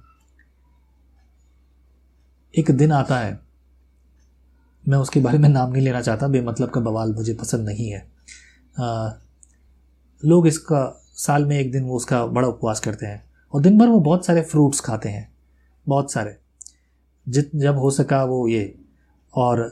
एक 2.54 2.70
दिन 2.70 2.92
आता 2.92 3.18
है 3.18 3.38
मैं 4.84 4.98
उसके 4.98 5.20
बारे 5.20 5.38
में 5.38 5.48
नाम 5.48 5.72
नहीं 5.72 5.82
लेना 5.82 6.00
चाहता 6.00 6.28
बेमतलब 6.28 6.70
का 6.70 6.80
बवाल 6.80 7.12
मुझे 7.14 7.34
पसंद 7.34 7.68
नहीं 7.68 7.88
है। 7.88 8.00
आ, 8.78 9.10
लोग 10.22 10.46
इसका 10.46 11.02
साल 11.16 11.44
में 11.46 11.58
एक 11.58 11.72
दिन 11.72 11.84
वो 11.84 11.96
उसका 11.96 12.24
बड़ा 12.26 12.48
उपवास 12.48 12.80
करते 12.80 13.06
हैं 13.06 13.22
और 13.52 13.60
दिन 13.60 13.78
भर 13.78 13.88
वो 13.88 14.00
बहुत 14.00 14.26
सारे 14.26 14.42
फ्रूट्स 14.42 14.80
खाते 14.80 15.08
हैं 15.08 15.28
बहुत 15.86 16.12
सारे। 16.12 16.36
जित 17.26 17.50
जब 17.54 17.78
हो 17.78 17.90
सका 17.90 18.22
वो 18.24 18.46
ये 18.48 18.78
और 19.34 19.70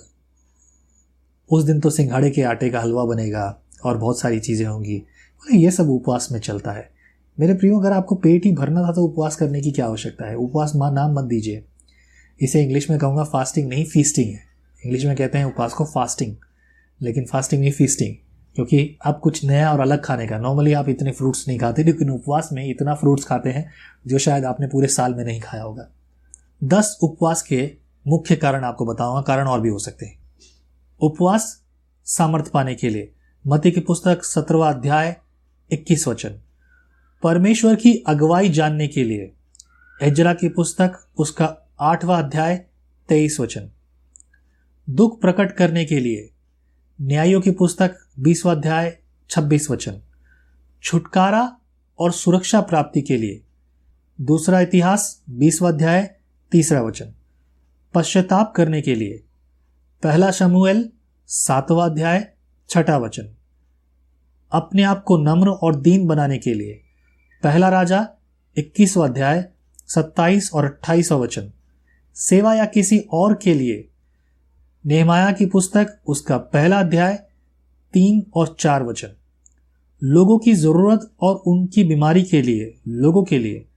उस 1.50 1.64
दिन 1.64 1.80
तो 1.80 1.90
सिंघाड़े 1.90 2.30
के 2.30 2.42
आटे 2.42 2.70
का 2.70 2.80
हलवा 2.80 3.04
बनेगा 3.04 3.60
और 3.84 3.98
बहुत 3.98 4.20
सारी 4.20 4.40
चीज़ें 4.40 4.66
होंगी। 4.66 4.96
बोले 4.96 5.58
ये 5.58 5.70
सब 5.70 5.90
उपवास 5.90 6.28
में 6.32 6.40
चलता 6.40 6.70
है। 6.70 6.90
मेरे 7.40 7.54
प्रियो, 7.54 7.78
अगर 7.80 7.92
आपको 7.92 8.14
पेट 8.14 8.44
ही 8.44 8.52
भरना 8.52 8.82
था 8.82 8.92
तो 8.92 9.04
उपवास 9.04 9.36
करने 9.36 9.60
की 9.60 9.72
क्या 9.72 9.86
आवश्यकता 9.86 10.28
है? 10.28 10.34
उपवास 10.34 10.72
माँ, 10.76 10.92
नाम 10.92 11.12
मत 11.12 11.24
दीजिए। 11.24 11.64
इसे 12.40 12.62
इंग्लिश 12.62 12.90
में 12.90 12.98
कहूँगा 12.98 13.24
फास्टिंग 13.24 13.68
नहीं, 13.68 13.84
फीस्टिंग 13.84 14.32
है। 14.32 14.40
इंग्लिश 14.84 15.04
में 15.04 15.16
कहते 15.16 15.38
हैं 15.38 15.44
उपवास 15.44 15.72
को 15.72 15.84
फास्टिंग। 15.84 16.36
लेकिन 17.02 17.24
फास्टिंग 17.24 17.62
नहीं, 17.62 17.72
फीस्टिंग। 17.72 18.14
क्योंकि 18.54 18.98
अब 19.04 19.20
कुछ 19.22 19.44
नया 19.44 19.72
और 19.72 19.80
अलग 19.80 20.04
खाने 20.04 20.26
का, 20.26 20.38
नॉर्मली 20.38 20.72
आप 20.72 20.88
इतने 20.88 21.12
फ्रूट्स 21.12 21.48
नहीं 21.48 21.58
खाते, 21.58 21.84
लेकिन 21.84 22.10
उपवास 22.10 22.48
में 22.52 22.70
इतना 22.70 22.94
फ्रूट्स 22.94 23.24
खाते 23.24 23.50
हैं 23.50 23.70
जो 24.06 24.18
शायद 24.18 24.44
आपने 24.44 24.66
पूरे 24.66 24.88
साल 24.88 25.14
में 25.14 25.24
नहीं 25.24 25.40
खाया 25.40 25.62
होगा। 25.62 25.88
दस 26.64 26.98
उपवास 27.02 27.42
के 27.42 27.76
मुख्य 28.06 28.36
कारण 28.36 28.64
आपको 28.64 28.86
बताऊँगा, 28.86 29.20
कारण 29.20 29.46
और 29.46 29.60
भी 29.60 29.68
हो 29.68 29.78
सकते 29.78 30.06
हैं। 30.06 30.17
उपवास 31.00 31.64
सामर्थ्य 32.04 32.50
पाने 32.54 32.74
के 32.74 32.88
लिए। 32.88 33.14
मती 33.46 33.70
की 33.70 33.80
पुस्तक 33.80 34.24
सत्रवा 34.24 34.70
अध्याय, 34.70 35.16
इक्कीस 35.72 36.08
वचन। 36.08 36.40
परमेश्वर 37.22 37.74
की 37.74 38.04
अगुवाई 38.06 38.48
जानने 38.48 38.88
के 38.88 39.04
लिए। 39.04 39.32
एजरा 40.02 40.34
की 40.34 40.48
पुस्तक, 40.48 41.08
उसका 41.18 41.58
आठवां 41.80 42.22
अध्याय, 42.22 42.66
तेईस 43.08 43.40
वचन। 43.40 43.70
दुख 44.90 45.20
प्रकट 45.20 45.52
करने 45.52 45.84
के 45.84 46.00
लिए। 46.00 46.30
न्यायों 47.00 47.40
की 47.40 47.50
पुस्तक, 47.50 47.98
बीसवा 48.18 48.52
अध्याय, 48.52 48.98
छब्बीस 49.30 49.70
वचन। 49.70 50.00
छुटकारा 50.82 51.56
और 51.98 52.12
सुरक्षा 52.12 52.60
प्राप्ति 52.60 53.02
के 53.02 53.16
लिए। 53.16 53.44
दूसरा 54.20 54.60
इतिहास, 54.60 55.22
बीसवा 55.30 55.68
अध्याय, 55.68 56.16
तीसरा 56.50 56.82
वचन। 56.82 57.14
पश्चाताप 57.94 58.52
करने 58.56 58.82
के 58.82 58.94
लिए। 58.94 59.24
पहला 60.02 60.30
शमुएल, 60.30 60.90
सातवा 61.26 61.84
अध्याय, 61.84 62.32
छठा 62.68 62.96
वचन। 62.96 63.28
अपने 64.52 64.82
आप 64.82 65.04
को 65.04 65.16
नम्र 65.16 65.48
और 65.48 65.76
दीन 65.76 66.06
बनाने 66.06 66.38
के 66.38 66.54
लिए, 66.54 66.80
पहला 67.42 67.68
राजा, 67.68 68.08
इक्कीसवा 68.56 69.06
अध्याय, 69.06 69.48
सत्ताईस 69.88 70.50
और 70.54 70.64
अट्ठाईसवा 70.64 71.18
वचन। 71.18 71.52
सेवा 72.14 72.54
या 72.54 72.64
किसी 72.64 72.98
और 73.12 73.34
के 73.34 73.54
लिए, 73.54 73.88
नेहमाया 74.86 75.32
की 75.32 75.46
पुस्तक, 75.46 75.98
उसका 76.06 76.38
पहला 76.38 76.80
अध्याय, 76.80 77.16
तीन 77.92 78.26
और 78.34 78.56
चार 78.60 78.82
वचन। 78.82 79.08
लोगों 80.02 80.38
की 80.38 80.54
ज़रूरत 80.54 81.10
और 81.20 81.36
उनकी 81.36 81.84
बीमारी 81.84 82.22
के 82.22 82.42
लिए, 82.42 82.78
लोगों 82.88 83.24
के 83.24 83.38
लिए 83.38 83.68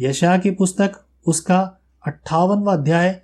यशा 0.00 0.38
की 0.38 0.50
पुस्तक, 0.50 0.92
उसका 1.26 1.78
अट्ठावनवा 2.06 2.72
अध्याय 2.72 3.22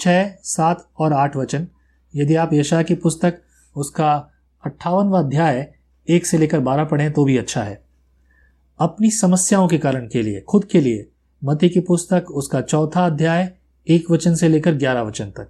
छः, 0.00 0.34
सात 0.42 0.88
और 0.98 1.12
आठ 1.12 1.36
वचन। 1.36 1.66
यदि 2.14 2.34
आप 2.34 2.52
यशा 2.52 2.82
की 2.82 2.94
पुस्तक 2.94 3.40
उसका 3.76 4.30
अट्ठावनवा 4.66 5.18
अध्याय 5.18 5.74
एक 6.08 6.26
से 6.26 6.38
लेकर 6.38 6.60
बारह 6.60 6.84
पढ़ें 6.84 7.12
तो 7.12 7.24
भी 7.24 7.36
अच्छा 7.36 7.62
है। 7.62 7.84
अपनी 8.78 9.10
समस्याओं 9.10 9.68
के 9.68 9.78
कारण 9.78 10.08
के 10.08 10.22
लिए, 10.22 10.40
खुद 10.40 10.64
के 10.64 10.80
लिए 10.80 11.08
मती 11.44 11.68
की 11.68 11.80
पुस्तक 11.80 12.26
उसका 12.30 12.60
चौथा 12.60 13.06
अध्याय 13.06 13.52
एक 13.88 14.10
वचन 14.10 14.34
से 14.34 14.48
लेकर 14.48 14.74
ग्यारह 14.74 15.00
वचन 15.00 15.24
तक। 15.24 15.48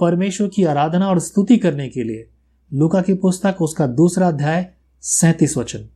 परमेश्वर 0.00 0.48
की 0.48 0.64
आराधना 0.64 1.08
और 1.08 1.18
स्तुति 1.18 1.56
करने 1.56 1.88
के 1.88 2.04
लिए 2.04 2.28
लुका 2.72 3.02
की 3.02 3.14
पुस्तक 3.14 3.56
उसका 3.60 3.86
दूसरा 3.86 4.28
अध्याय 4.28 4.70
सैतीस 5.00 5.56
वचन। 5.56 5.88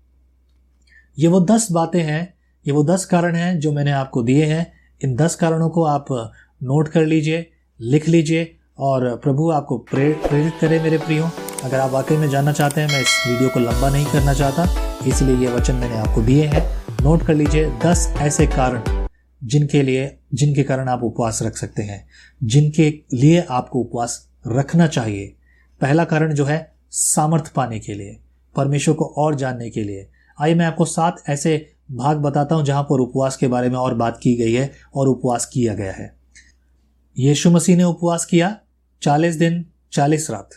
ये 1.19 1.29
वो 1.29 1.41
दस 1.41 1.73
बातें 1.73 2.03
हैं, 2.03 2.35
ये 2.67 2.73
वो 2.73 2.85
दस 2.85 3.05
कारण 3.05 3.35
हैं 3.35 3.61
जो 3.61 3.73
मैंने 3.73 3.91
आपको 3.91 4.23
दिए 4.23 4.45
हैं। 4.45 4.73
इन 5.05 5.17
दस 5.17 5.35
कारणों 5.35 5.69
को 5.71 5.85
आप 5.85 6.07
नोट 6.63 6.89
कर 6.89 7.07
लीजिए। 7.07 7.51
लिख 7.81 8.09
लीजिए 8.09 8.57
और 8.79 9.17
प्रभु 9.17 9.51
आपको 9.51 9.79
प्रेरित 9.79 10.53
करे 10.61 10.81
मेरे 10.81 10.99
प्रियो। 10.99 11.31
अगर 11.65 11.79
आप 11.79 11.91
वाकई 11.91 12.17
में 12.17 12.31
जानना 12.31 12.53
चाहते 12.53 12.81
हैं, 12.81 12.89
मैं 12.89 13.01
इस 13.01 13.25
वीडियो 13.29 13.49
को 13.49 13.61
लंबा 13.61 13.91
नहीं 13.91 14.07
करना 14.07 14.35
चाहता, 14.35 14.67
इसलिए 15.07 15.37
ये 15.37 15.53
वचन 15.53 15.75
मैंने 15.75 15.97
आपको 15.97 16.23
दिए 16.23 16.47
हैं। 16.47 16.63
नोट 17.05 17.23
कर 17.23 17.35
लीजिए, 17.35 17.71
दस 17.71 18.15
ऐसे 18.19 18.47
कारण 18.47 19.09
जिनके 19.45 19.83
लिए, 19.83 20.19
जिनके 20.35 20.63
कारण 20.63 20.89
आप 20.89 21.03
उपवास 21.03 21.43
रख 21.43 21.57
सकते 21.57 21.83
हैं। 21.83 22.09
जिनके 22.45 22.91
लिए 23.15 23.47
आपको 23.51 23.81
उपवास 23.81 24.29
रखना 24.47 24.87
चाहिए। 24.87 25.35
पहला 25.81 26.05
कारण 26.05 26.35
जो 26.35 26.45
है, 26.45 26.73
सामर्थ 26.91 27.53
पाने 27.53 27.79
के 27.79 27.95
लिए, 27.95 28.19
परमेश्वर 28.57 28.95
को 28.95 29.05
और 29.05 29.35
जानने 29.35 29.71
के 29.71 29.85
लिए। 29.85 30.09
आइए 30.43 30.55
मैं 30.55 30.67
आपको 30.67 30.85
सात 30.85 31.23
ऐसे 31.29 31.73
भाग 31.93 32.17
बताता 32.17 32.55
हूँ 32.55 32.65
जहाँ 32.65 32.83
पर 32.83 33.01
उपवास 33.01 33.37
के 33.37 33.47
बारे 33.47 33.69
में 33.69 33.77
और 33.77 33.95
बात 33.95 34.21
की 34.23 34.37
गई 34.37 34.53
है 34.53 34.73
और 34.95 35.09
उपवास 35.09 35.47
किया 35.47 35.75
गया 35.75 35.93
है। 35.93 36.18
यीशु 37.17 37.51
मसीह 37.51 37.77
ने 37.77 37.85
उपवास 37.85 38.25
किया 38.25 38.57
चालीस 39.03 39.37
दिन, 39.37 39.65
चालीस 39.93 40.31
रात। 40.31 40.51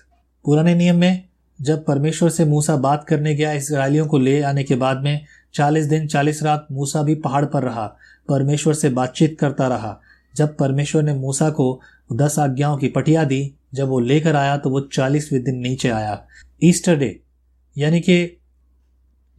पुराने 0.46 0.74
नियम 0.76 0.96
में, 0.96 1.24
जब 1.60 1.86
परमेश्वर 1.86 2.30
से 2.30 2.46
मूसा 2.46 2.76
बात 2.76 3.06
करने 3.08 3.34
गया 3.36 3.52
इसराइलियों 3.52 4.06
को 4.08 4.18
ले 4.18 4.42
आने 4.42 4.64
के 4.64 4.76
बाद 4.76 4.98
में, 4.98 5.26
चालीस 5.54 5.86
दिन, 5.86 6.06
चालीस 6.08 6.42
रात 6.44 6.68
मूसा 6.72 7.02
भी 7.04 7.16
पहाड़ 7.16 7.46
पर 7.46 7.64
रहा, 7.64 7.86
परमेश्वर 8.30 8.74
से 8.74 8.90
बातचीत 8.90 9.38
करता 9.40 9.68
रहा। 9.68 10.00
जब 10.36 10.56
परमेश्वर 10.58 11.04
ने 11.04 11.14
मूसा 11.14 11.50
को 11.50 11.82
दस 12.14 12.38
आज्ञाओं 12.40 12.78
की 12.78 12.88
पटिया 12.88 13.24
दी, 13.24 13.54
जब 13.74 13.88
वो 13.88 14.00
लेकर 14.00 14.36
आया 14.36 14.58
तो 14.58 14.70
वो 14.70 14.80
चालीसवें 14.94 15.44
दिन 15.44 15.60
नीचे 15.60 15.90
आया। 15.90 16.22
ईस्टर 16.64 16.96
डे, 16.96 17.20
यानी 17.78 18.00
कि 18.00 18.38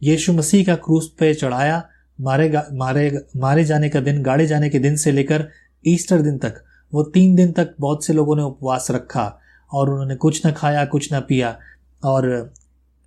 यीशु 0.01 0.33
मसीह 0.33 0.65
का 0.65 0.75
क्रूस 0.75 1.13
पे 1.19 1.33
चढ़ाया, 1.33 1.81
मारे 2.21 2.51
मारे 2.73 3.09
मारे 3.37 3.63
जाने 3.63 3.89
का 3.89 3.99
दिन, 3.99 4.21
गाड़े 4.23 4.47
जाने 4.47 4.69
के 4.69 4.79
दिन 4.79 4.95
से 4.95 5.11
लेकर 5.11 5.47
ईस्टर 5.85 6.21
दिन 6.21 6.37
तक। 6.37 6.63
वो 6.93 7.03
तीन 7.03 7.35
दिन 7.35 7.51
तक 7.51 7.75
बहुत 7.79 8.05
से 8.05 8.13
लोगों 8.13 8.35
ने 8.35 8.43
उपवास 8.43 8.87
रखा 8.91 9.25
और 9.71 9.89
उन्होंने 9.89 10.15
कुछ 10.15 10.45
ना 10.45 10.51
खाया, 10.51 10.85
कुछ 10.85 11.11
ना 11.11 11.19
पिया। 11.19 11.57
और 12.03 12.53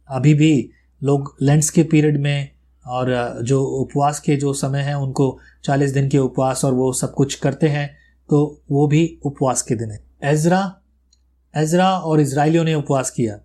अभी 0.08 0.34
भी 0.34 0.70
लोग 1.02 1.36
लेंट्स 1.42 1.70
के 1.70 1.82
पीरियड 1.82 2.20
में 2.20 2.50
और 2.84 3.38
जो 3.42 3.62
उपवास 3.62 4.20
के 4.20 4.36
जो 4.36 4.52
समय 4.52 4.80
हैं, 4.80 4.94
उनको 4.94 5.38
चालीस 5.64 5.90
दिन 5.90 6.08
के 6.08 6.18
उपवास 6.18 6.64
और 6.64 6.74
वो 6.74 6.92
सब 6.92 7.14
कुछ 7.14 7.34
करते 7.34 7.68
हैं 7.68 7.88
तो 8.28 8.62
वो 8.70 8.86
भी 8.86 9.18
उपवास 9.24 9.62
के 9.62 9.74
दिन 9.74 9.90
है। 9.90 9.98
एजरा 10.24 10.60
एजरा 11.54 11.90
और 11.90 12.20
इसराइलियों 12.20 12.64
ने 12.64 12.74
उपवास 12.74 13.10
किया। 13.10 13.38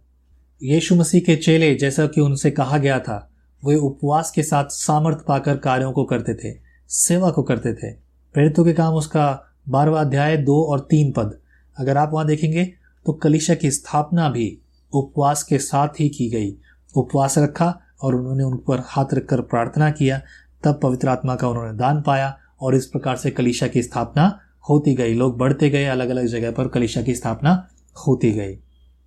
यीशु 0.62 0.96
मसीह 0.96 1.22
के 1.22 1.36
चेले, 1.36 1.74
जैसा 1.76 2.06
कि 2.08 2.22
उनसे 2.22 2.52
कहा 2.52 2.78
गया 2.78 3.00
था, 3.00 3.30
वे 3.64 3.76
उपवास 3.76 4.32
के 4.32 4.44
साथ 4.44 4.66
सामर्थ 4.66 5.18
पाकर 5.18 5.58
कार्यों 5.58 5.92
को 5.92 6.04
करते 6.04 6.34
थे, 6.34 6.56
सेवा 6.90 7.30
को 7.32 7.44
करते 7.44 7.74
थे। 7.74 7.92
प्रेरितों 8.36 8.66
के 8.66 8.74
काम 8.74 8.94
उसका 8.94 9.51
बारहवा 9.68 10.02
अध्याय 10.02 10.38
दो 10.38 10.62
और 10.64 10.80
तीन 10.82 11.12
पद। 11.12 11.38
अगर 11.78 11.98
आप 11.98 12.12
वहाँ 12.14 12.26
देखेंगे 12.28 12.64
तो 13.06 13.14
कलिशा 13.14 13.54
की 13.56 13.72
स्थापना 13.72 14.30
भी 14.30 14.58
उपवास 14.94 15.44
के 15.44 15.58
साथ 15.58 16.00
ही 16.00 16.10
की 16.10 16.30
गई। 16.30 16.54
उपवास 16.96 17.38
रखा 17.38 17.74
और 18.02 18.16
उन्होंने 18.16 18.44
उन 18.44 18.58
पर 18.58 18.84
हाथ 18.86 19.14
रखकर 19.14 19.42
प्रार्थना 19.42 19.90
किया, 19.92 20.22
तब 20.64 20.80
पवित्र 20.84 21.08
आत्मा 21.08 21.36
का 21.36 21.48
उन्होंने 21.48 21.78
दान 21.78 22.02
पाया 22.02 22.38
और 22.62 22.76
इस 22.76 22.86
प्रकार 22.86 23.18
से 23.18 23.32
कलिशा 23.32 23.68
की 23.68 23.84
स्थापना 23.84 24.40
होती 24.70 24.94
गई। 24.96 25.14
लोग 25.14 25.38
बढ़ते 25.38 25.70
गए 25.70 25.86
अलग 25.86 26.10
अलग 26.10 26.26
जगह 26.26 26.52
पर 26.52 26.68
कलिशा 26.68 27.02
की 27.02 27.16
स्थापना 27.16 27.54
होती 27.98 28.32
गई। 28.32 28.56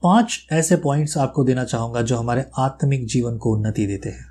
पाँच 0.03 0.47
ऐसे 0.53 0.77
पॉइंट्स 0.77 1.17
आपको 1.19 1.45
देना 1.45 1.65
चाहूँगा 1.65 2.03
जो 2.03 2.17
हमारे 2.17 2.45
आत्मिक 2.59 3.07
जीवन 3.07 3.37
को 3.37 3.55
उन्नति 3.57 3.87
देते 3.87 4.09
हैं। 4.09 4.27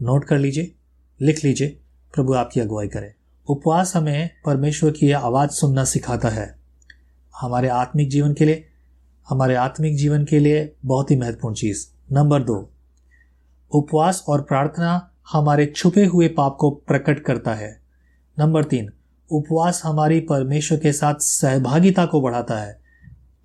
नोट 0.00 0.24
कर 0.24 0.38
लीजिए, 0.38 0.74
लिख 1.20 1.44
लीजिए, 1.44 1.78
प्रभु 2.14 2.34
आपकी 2.34 2.60
अगुवाई 2.60 2.88
करे। 2.88 3.14
उपवास 3.48 3.96
हमें 3.96 4.30
परमेश्वर 4.46 4.90
की 4.90 5.12
आवाज़ 5.12 5.50
सुनना 5.50 5.84
सिखाता 5.84 6.28
है। 6.28 6.58
हमारे 7.40 7.68
आत्मिक 7.68 8.10
जीवन 8.10 8.34
के 8.34 8.44
लिए, 8.44 8.64
हमारे 9.28 9.54
आत्मिक 9.54 9.96
जीवन 9.96 10.24
के 10.24 10.38
लिए 10.38 10.76
बहुत 10.86 11.10
ही 11.10 11.16
महत्वपूर्ण 11.16 11.54
चीज़। 11.54 11.86
नंबर 12.12 12.42
दो, 12.42 12.70
उपवास 13.72 14.24
और 14.28 14.42
प्रार्थना 14.42 15.10
हमारे 15.32 15.66
छुपे 15.66 16.04
हुए 16.04 16.28
पाप 16.28 16.56
को 16.60 16.70
प्रकट 16.70 17.20
करता 17.20 17.54
है। 17.54 17.80
नंबर 18.38 18.64
तीन, 18.64 18.90
उपवास 19.30 19.82
हमारी 19.84 20.20
परमेश्वर 20.20 20.78
के 20.78 20.92
साथ 20.92 21.14
सहभागिता 21.14 22.06
को 22.06 22.20
बढ़ाता 22.20 22.58
है। 22.58 22.80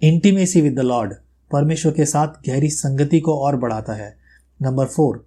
इंटीमेसी 0.01 0.61
विद 0.61 0.75
द 0.75 0.79
लॉर्ड 0.79 1.13
परमेश्वर 1.51 1.91
के 1.91 2.05
साथ 2.05 2.27
गहरी 2.27 2.69
संगति 2.69 3.19
को 3.19 3.39
और 3.39 3.55
बढ़ाता 3.55 3.93
है। 3.93 4.17
नंबर 4.61 4.85
फोर 4.85 5.26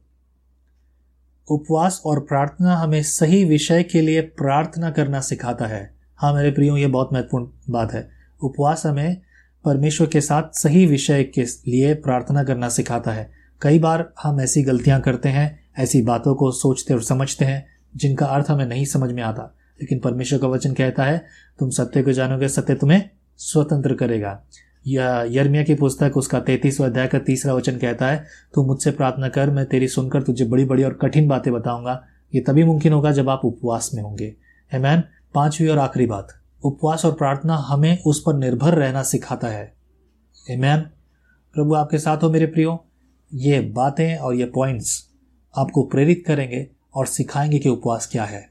उपवास 1.50 2.02
और 2.06 2.20
प्रार्थना 2.20 2.76
हमें 2.76 3.02
सही 3.02 3.44
विषय 3.44 3.82
के 3.82 4.00
लिए 4.00 4.20
प्रार्थना 4.20 4.90
करना 4.90 5.20
सिखाता 5.20 5.66
है। 5.66 5.94
हाँ 6.16 6.34
मेरे 6.34 6.50
प्रियो, 6.50 6.76
ये 6.76 6.86
बहुत 6.86 7.08
महत्वपूर्ण 7.12 7.46
बात 7.70 7.92
है। 7.92 8.10
उपवास 8.42 8.86
हमें 8.86 9.20
परमेश्वर 9.64 10.06
के 10.06 10.20
साथ 10.20 10.42
सही 10.52 10.86
विषय 10.86 11.24
के 11.24 11.42
लिए 11.42 11.94
प्रार्थना 11.94 12.44
करना 12.44 12.68
सिखाता 12.68 13.10
है। 13.10 13.30
कई 13.62 13.78
बार 13.78 14.12
हम 14.22 14.40
ऐसी 14.40 14.62
गलतियाँ 14.62 15.00
करते 15.00 15.28
हैं, 15.28 15.70
ऐसी 15.78 16.02
बातों 16.02 16.34
को 16.34 16.50
सोचते 16.50 16.94
और 16.94 17.02
समझते 17.02 17.44
हैं, 17.44 17.66
जिनका 17.96 18.26
अर्थ 18.26 18.46
हमें 18.48 18.66
नहीं 18.66 18.84
समझ 18.84 19.12
में 19.12 19.22
आता। 19.22 19.56
लेकिन 19.82 19.98
परमेश्वर 19.98 20.38
का 20.38 20.48
वचन 20.48 20.72
कहता 20.72 21.04
है, 21.04 21.26
तुम 21.58 21.70
सत्य 21.70 22.02
को 22.02 22.12
जानोगे, 22.12 22.48
सत्य 22.48 22.74
तुम्हें 22.74 23.10
स्वतंत्र 23.36 23.94
करेगा। 23.94 24.42
या 24.86 25.22
यर्मिया 25.22 25.62
की 25.62 25.74
पुस्तक, 25.74 26.12
उसका 26.16 26.40
तैतीसवा 26.40 26.86
अध्याय 26.86 27.06
का 27.06 27.18
तीसरा 27.18 27.54
वचन 27.54 27.78
कहता 27.78 28.06
है, 28.06 28.26
तू 28.54 28.66
मुझसे 28.66 28.90
प्रार्थना 28.90 29.28
कर, 29.28 29.50
मैं 29.50 29.66
तेरी 29.66 29.88
सुनकर 29.88 30.22
तुझे 30.22 30.44
बड़ी 30.44 30.64
बड़ी 30.64 30.82
और 30.82 30.92
कठिन 30.92 31.28
बातें 31.28 31.52
बताऊँगा। 31.52 32.04
ये 32.34 32.40
तभी 32.40 32.64
मुमकिन 32.64 32.92
होगा 32.92 33.12
जब 33.12 33.28
आप 33.28 33.40
उपवास 33.44 33.90
में 33.94 34.02
होंगे। 34.02 34.36
है 34.72 34.80
मैन 34.80 35.02
पांचवी 35.34 35.68
और 35.68 35.78
आखिरी 35.78 36.06
बात। 36.06 36.28
उपवास 36.64 37.04
और 37.04 37.12
प्रार्थना 37.12 37.56
हमें 37.56 38.02
उस 38.06 38.22
पर 38.26 38.34
निर्भर 38.34 38.74
रहना 38.74 39.02
सिखाता 39.02 39.48
है। 39.48 39.74
मैन 40.50 40.80
प्रभु 41.54 41.74
आपके 41.74 41.98
साथ 41.98 42.18
हो 42.18 42.30
मेरे 42.30 42.46
प्रियो। 42.46 42.84
ये 43.34 43.60
बातें 43.60 44.16
और 44.16 44.34
ये 44.34 44.44
पॉइंट्स 44.44 45.08
आपको 45.56 45.82
प्रेरित 45.82 46.24
करेंगे 46.26 46.68
और 46.94 47.06
सिखाएँगे 47.06 47.58
कि 47.58 47.68
उपवास 47.68 48.06
क्या 48.06 48.24
है। 48.24 48.50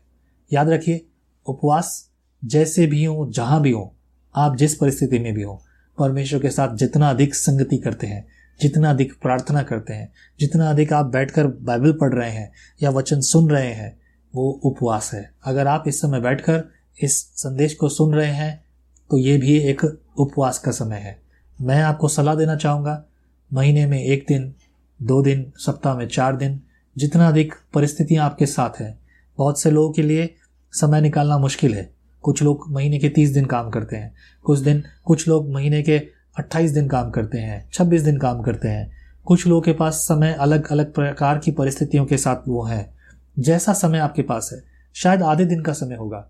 याद 0.53 0.69
रखिए, 0.69 1.05
उपवास 1.45 2.11
जैसे 2.45 2.87
भी 2.87 3.03
हो, 3.03 3.27
जहाँ 3.29 3.61
भी 3.61 3.71
हो, 3.71 3.95
आप 4.35 4.55
जिस 4.55 4.75
परिस्थिति 4.75 5.19
में 5.19 5.33
भी 5.33 5.41
हो 5.41 5.63
परमेश्वर 5.99 6.39
के 6.39 6.49
साथ 6.49 6.75
जितना 6.75 7.09
अधिक 7.09 7.35
संगति 7.35 7.77
करते 7.77 8.07
हैं, 8.07 8.25
जितना 8.59 8.89
अधिक 8.89 9.13
प्रार्थना 9.21 9.63
करते 9.63 9.93
हैं, 9.93 10.11
जितना 10.39 10.69
अधिक 10.69 10.93
आप 10.93 11.05
बैठकर 11.05 11.47
बाइबल 11.47 11.91
पढ़ 11.91 12.13
रहे 12.13 12.31
हैं 12.31 12.51
या 12.83 12.89
वचन 12.89 13.21
सुन 13.21 13.49
रहे 13.49 13.73
हैं, 13.73 13.97
वो 14.33 14.49
उपवास 14.63 15.09
है। 15.13 15.29
अगर 15.43 15.67
आप 15.67 15.83
इस 15.87 16.01
समय 16.01 16.19
बैठकर 16.21 16.63
इस 16.97 17.19
संदेश 17.35 17.73
को 17.73 17.89
सुन 17.89 18.13
रहे 18.13 18.31
हैं 18.31 18.63
तो 19.09 19.17
ये 19.17 19.37
भी 19.37 19.57
एक 19.59 19.83
उपवास 20.17 20.57
का 20.59 20.71
समय 20.71 20.97
है। 20.97 21.17
मैं 21.59 21.81
आपको 21.83 22.07
सलाह 22.07 22.35
देना 22.35 22.55
चाहूँगा, 22.55 23.03
महीने 23.51 23.85
में 23.85 24.01
एक 24.03 24.25
दिन, 24.27 24.53
दो 24.99 25.21
दिन, 25.21 25.51
सप्ताह 25.57 25.95
में 25.95 26.07
चार 26.07 26.35
दिन, 26.35 26.59
जितना 26.95 27.27
अधिक 27.27 27.53
परिस्थितियाँ 27.73 28.25
आपके 28.25 28.45
साथ 28.45 28.79
हैं, 28.81 28.97
बहुत 29.37 29.61
से 29.61 29.71
लोगों 29.71 29.91
के 29.91 30.01
लिए 30.01 30.33
समय 30.73 31.01
निकालना 31.01 31.37
मुश्किल 31.37 31.73
है। 31.73 31.89
कुछ 32.23 32.43
लोग 32.43 32.65
महीने 32.69 32.99
के 32.99 33.09
तीस 33.09 33.29
दिन 33.29 33.45
काम 33.45 33.69
करते 33.69 33.95
हैं, 33.95 34.13
कुछ 34.45 34.59
दिन, 34.59 34.83
कुछ 35.05 35.27
लोग 35.27 35.51
महीने 35.51 35.81
के 35.81 35.97
अट्ठाईस 36.37 36.71
दिन 36.71 36.87
काम 36.87 37.09
करते 37.09 37.37
हैं, 37.37 37.69
छब्बीस 37.73 38.01
दिन 38.01 38.17
काम 38.17 38.41
करते 38.41 38.67
हैं। 38.67 38.91
कुछ 39.25 39.47
लोगों 39.47 39.61
के 39.61 39.73
पास 39.73 39.95
समय 39.95 40.33
अलग 40.33 40.67
अलग 40.67 40.93
प्रकार 40.93 41.39
की 41.39 41.51
परिस्थितियों 41.51 42.05
के 42.05 42.17
साथ 42.17 42.47
वो 42.47 42.63
है। 42.63 42.93
जैसा 43.39 43.73
समय 43.73 43.99
आपके 43.99 44.21
पास 44.21 44.49
है, 44.53 44.63
शायद 44.95 45.21
आधे 45.21 45.45
दिन 45.45 45.61
का 45.61 45.73
समय 45.73 45.95
होगा। 45.95 46.29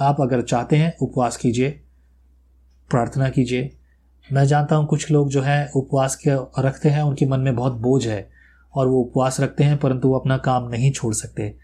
आप 0.00 0.20
अगर 0.20 0.42
चाहते 0.42 0.76
हैं, 0.76 0.96
उपवास 1.02 1.36
कीजिए, 1.36 1.70
प्रार्थना 2.90 3.28
कीजिए। 3.28 3.70
मैं 4.32 4.44
जानता 4.44 4.76
हूँ 4.76 4.86
कुछ 4.86 5.10
लोग 5.10 5.28
जो 5.28 5.42
है, 5.42 5.70
उपवास 5.76 6.16
के 6.16 6.62
रखते 6.62 6.88
हैं, 6.88 7.02
उनके 7.02 7.26
मन 7.26 7.40
में 7.40 7.54
बहुत 7.56 7.72
बोझ 7.72 8.06
है 8.06 8.30
और 8.74 8.88
वो 8.88 9.00
उपवास 9.00 9.40
रखते 9.40 9.64
हैं, 9.64 9.78
परंतु 9.78 10.08
वो 10.08 10.18
अपना 10.18 10.36
काम 10.36 10.68
नहीं 10.68 10.92
छोड़ 10.92 11.14
सकते। 11.14 11.54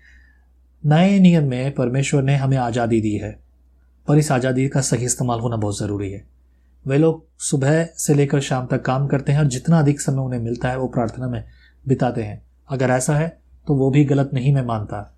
नए 0.87 1.18
नियम 1.18 1.44
में 1.44 1.75
परमेश्वर 1.75 2.22
ने 2.22 2.37
हमें 2.37 2.56
आज़ादी 2.56 3.00
दी 3.00 3.16
है। 3.16 3.48
पर 4.09 4.19
इस 4.19 4.31
आज़ादी 4.33 4.69
का 4.69 4.81
सही 4.81 5.05
इस्तेमाल 5.05 5.41
होना 5.41 5.57
बहुत 5.57 5.79
ज़रूरी 5.79 6.11
है। 6.12 6.25
वे 6.85 6.99
लोग 6.99 7.25
सुबह 7.41 7.85
से 7.97 8.15
लेकर 8.15 8.41
शाम 8.41 8.67
तक 8.67 8.83
काम 8.83 9.07
करते 9.07 9.33
हैं 9.33 9.38
और 9.38 9.47
जितना 9.47 9.79
अधिक 9.79 10.00
समय 10.00 10.23
उन्हें 10.23 10.41
मिलता 10.41 10.69
है 10.69 10.79
वो 10.79 10.87
प्रार्थना 10.88 11.29
में 11.29 11.43
बिताते 11.85 12.23
हैं। 12.23 12.43
अगर 12.69 12.91
ऐसा 12.91 13.15
है 13.15 13.29
तो 13.67 13.75
वो 13.75 13.91
भी 13.91 14.05
गलत 14.05 14.31
नहीं 14.35 14.55
मैं 14.55 14.65
मानता। 14.65 15.15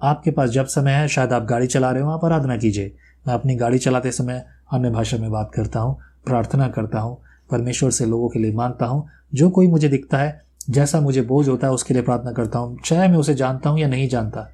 आपके 0.00 0.30
पास 0.30 0.50
जब 0.50 0.66
समय 0.66 0.92
है, 0.92 1.08
शायद 1.08 1.32
आप 1.32 1.42
गाड़ी 1.42 1.66
चला 1.66 1.90
रहे 1.90 2.02
हो, 2.02 2.10
आप 2.10 2.24
आराधना 2.24 2.56
कीजिए। 2.56 2.94
मैं 3.26 3.34
अपनी 3.34 3.54
गाड़ी 3.56 3.78
चलाते 3.78 4.12
समय 4.12 4.44
अन्य 4.72 4.90
भाषा 4.90 5.16
में 5.16 5.30
बात 5.30 5.50
करता 5.54 5.80
हूँ, 5.80 5.96
प्रार्थना 6.26 6.68
करता 6.68 7.00
हूँ, 7.00 7.16
परमेश्वर 7.50 7.90
से 7.90 8.06
लोगों 8.06 8.28
के 8.28 8.38
लिए 8.38 8.52
माँगता 8.52 8.86
हूँ। 8.86 9.08
जो 9.34 9.50
कोई 9.50 9.66
मुझे 9.66 9.88
दिखता 9.88 10.18
है, 10.18 10.40
जैसा 10.70 11.00
मुझे 11.00 11.22
बोझ 11.22 11.48
होता 11.48 11.66
है, 11.66 11.72
उसके 11.72 11.94
लिए 11.94 12.02
प्रार्थना 12.02 12.32
करता 12.32 12.58
हूँ। 12.58 12.78
चाहे 12.84 13.08
मैं 13.08 13.18
उसे 13.18 13.34
जानता 13.34 13.70
हूँ 13.70 13.80
या 13.80 13.88
नहीं 13.88 14.08
जानता। 14.08 14.48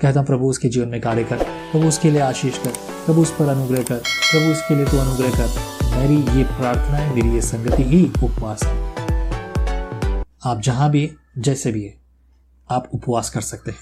कहता 0.00 0.20
हूँ, 0.20 0.26
प्रभु, 0.26 0.46
उसके 0.46 0.68
जीवन 0.68 0.88
में 0.88 1.00
कार्य 1.00 1.24
कर। 1.24 1.36
प्रभु, 1.44 1.86
उसके 1.86 2.10
लिए 2.10 2.20
आशीष 2.20 2.58
कर। 2.58 2.70
प्रभु, 3.06 3.22
उस 3.22 3.30
पर 3.30 3.48
अनुग्रह 3.48 3.82
कर। 3.82 3.98
प्रभु, 3.98 4.52
उसके 4.52 4.76
लिए 4.76 4.84
तू 4.84 4.98
अनुग्रह 4.98 5.30
कर। 5.30 5.74
मेरी 5.96 6.16
ये 6.16 6.44
प्रार्थना 6.44 6.96
है, 6.96 7.14
मेरी 7.14 7.34
ये 7.34 7.40
संगति 7.40 7.82
ही 7.82 8.12
उपवास 8.24 8.62
है। 8.62 8.94
आप 10.44 10.60
जहाँ 10.60 10.90
भी 10.90 11.16
जैसे 11.38 11.72
भी 11.72 11.84
है, 11.84 11.96
आप 12.70 12.90
उपवास 12.94 13.30
कर 13.30 13.40
सकते 13.40 13.70
हैं। 13.70 13.78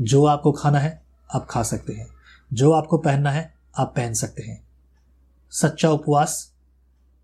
जो 0.00 0.24
आपको 0.24 0.52
खाना 0.52 0.78
है, 0.78 1.02
आप 1.34 1.46
खा 1.50 1.62
सकते 1.62 1.92
हैं। 1.92 2.08
जो 2.52 2.72
आपको 2.72 2.98
पहनना 2.98 3.30
है, 3.30 3.54
आप 3.78 3.92
पहन 3.96 4.14
सकते 4.14 4.42
हैं। 4.42 4.62
सच्चा 5.50 5.90
उपवास, 5.90 6.52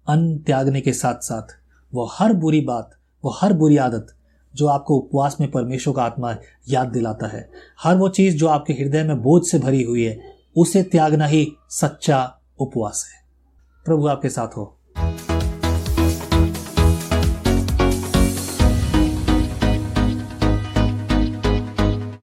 अन्न 0.08 0.38
त्यागने 0.38 0.80
के 0.80 0.92
साथ 0.92 1.14
साथ 1.14 1.56
वो 1.94 2.10
हर 2.18 2.32
बुरी 2.32 2.60
बात, 2.60 2.90
वो 3.24 3.30
हर 3.30 3.52
बुरी 3.52 3.76
आदत 3.76 4.06
जो 4.54 4.66
आपको 4.66 4.96
उपवास 4.96 5.36
में 5.40 5.50
परमेश्वर 5.50 5.94
का 5.94 6.02
आत्मा 6.02 6.36
याद 6.68 6.88
दिलाता 6.88 7.26
है। 7.26 7.50
हर 7.82 7.96
वो 7.96 8.08
चीज़ 8.08 8.36
जो 8.36 8.48
आपके 8.48 8.72
हृदय 8.72 9.02
में 9.02 9.22
बोझ 9.22 9.42
से 9.46 9.58
भरी 9.58 9.82
हुई 9.82 10.04
है, 10.04 10.34
उसे 10.56 10.82
त्यागना 10.82 11.26
ही 11.26 11.52
सच्चा 11.70 12.40
उपवास 12.58 13.06
है। 13.12 13.24
प्रभु 13.84 14.06
आपके 14.06 14.28
साथ 14.28 14.48
हो। 14.48 14.78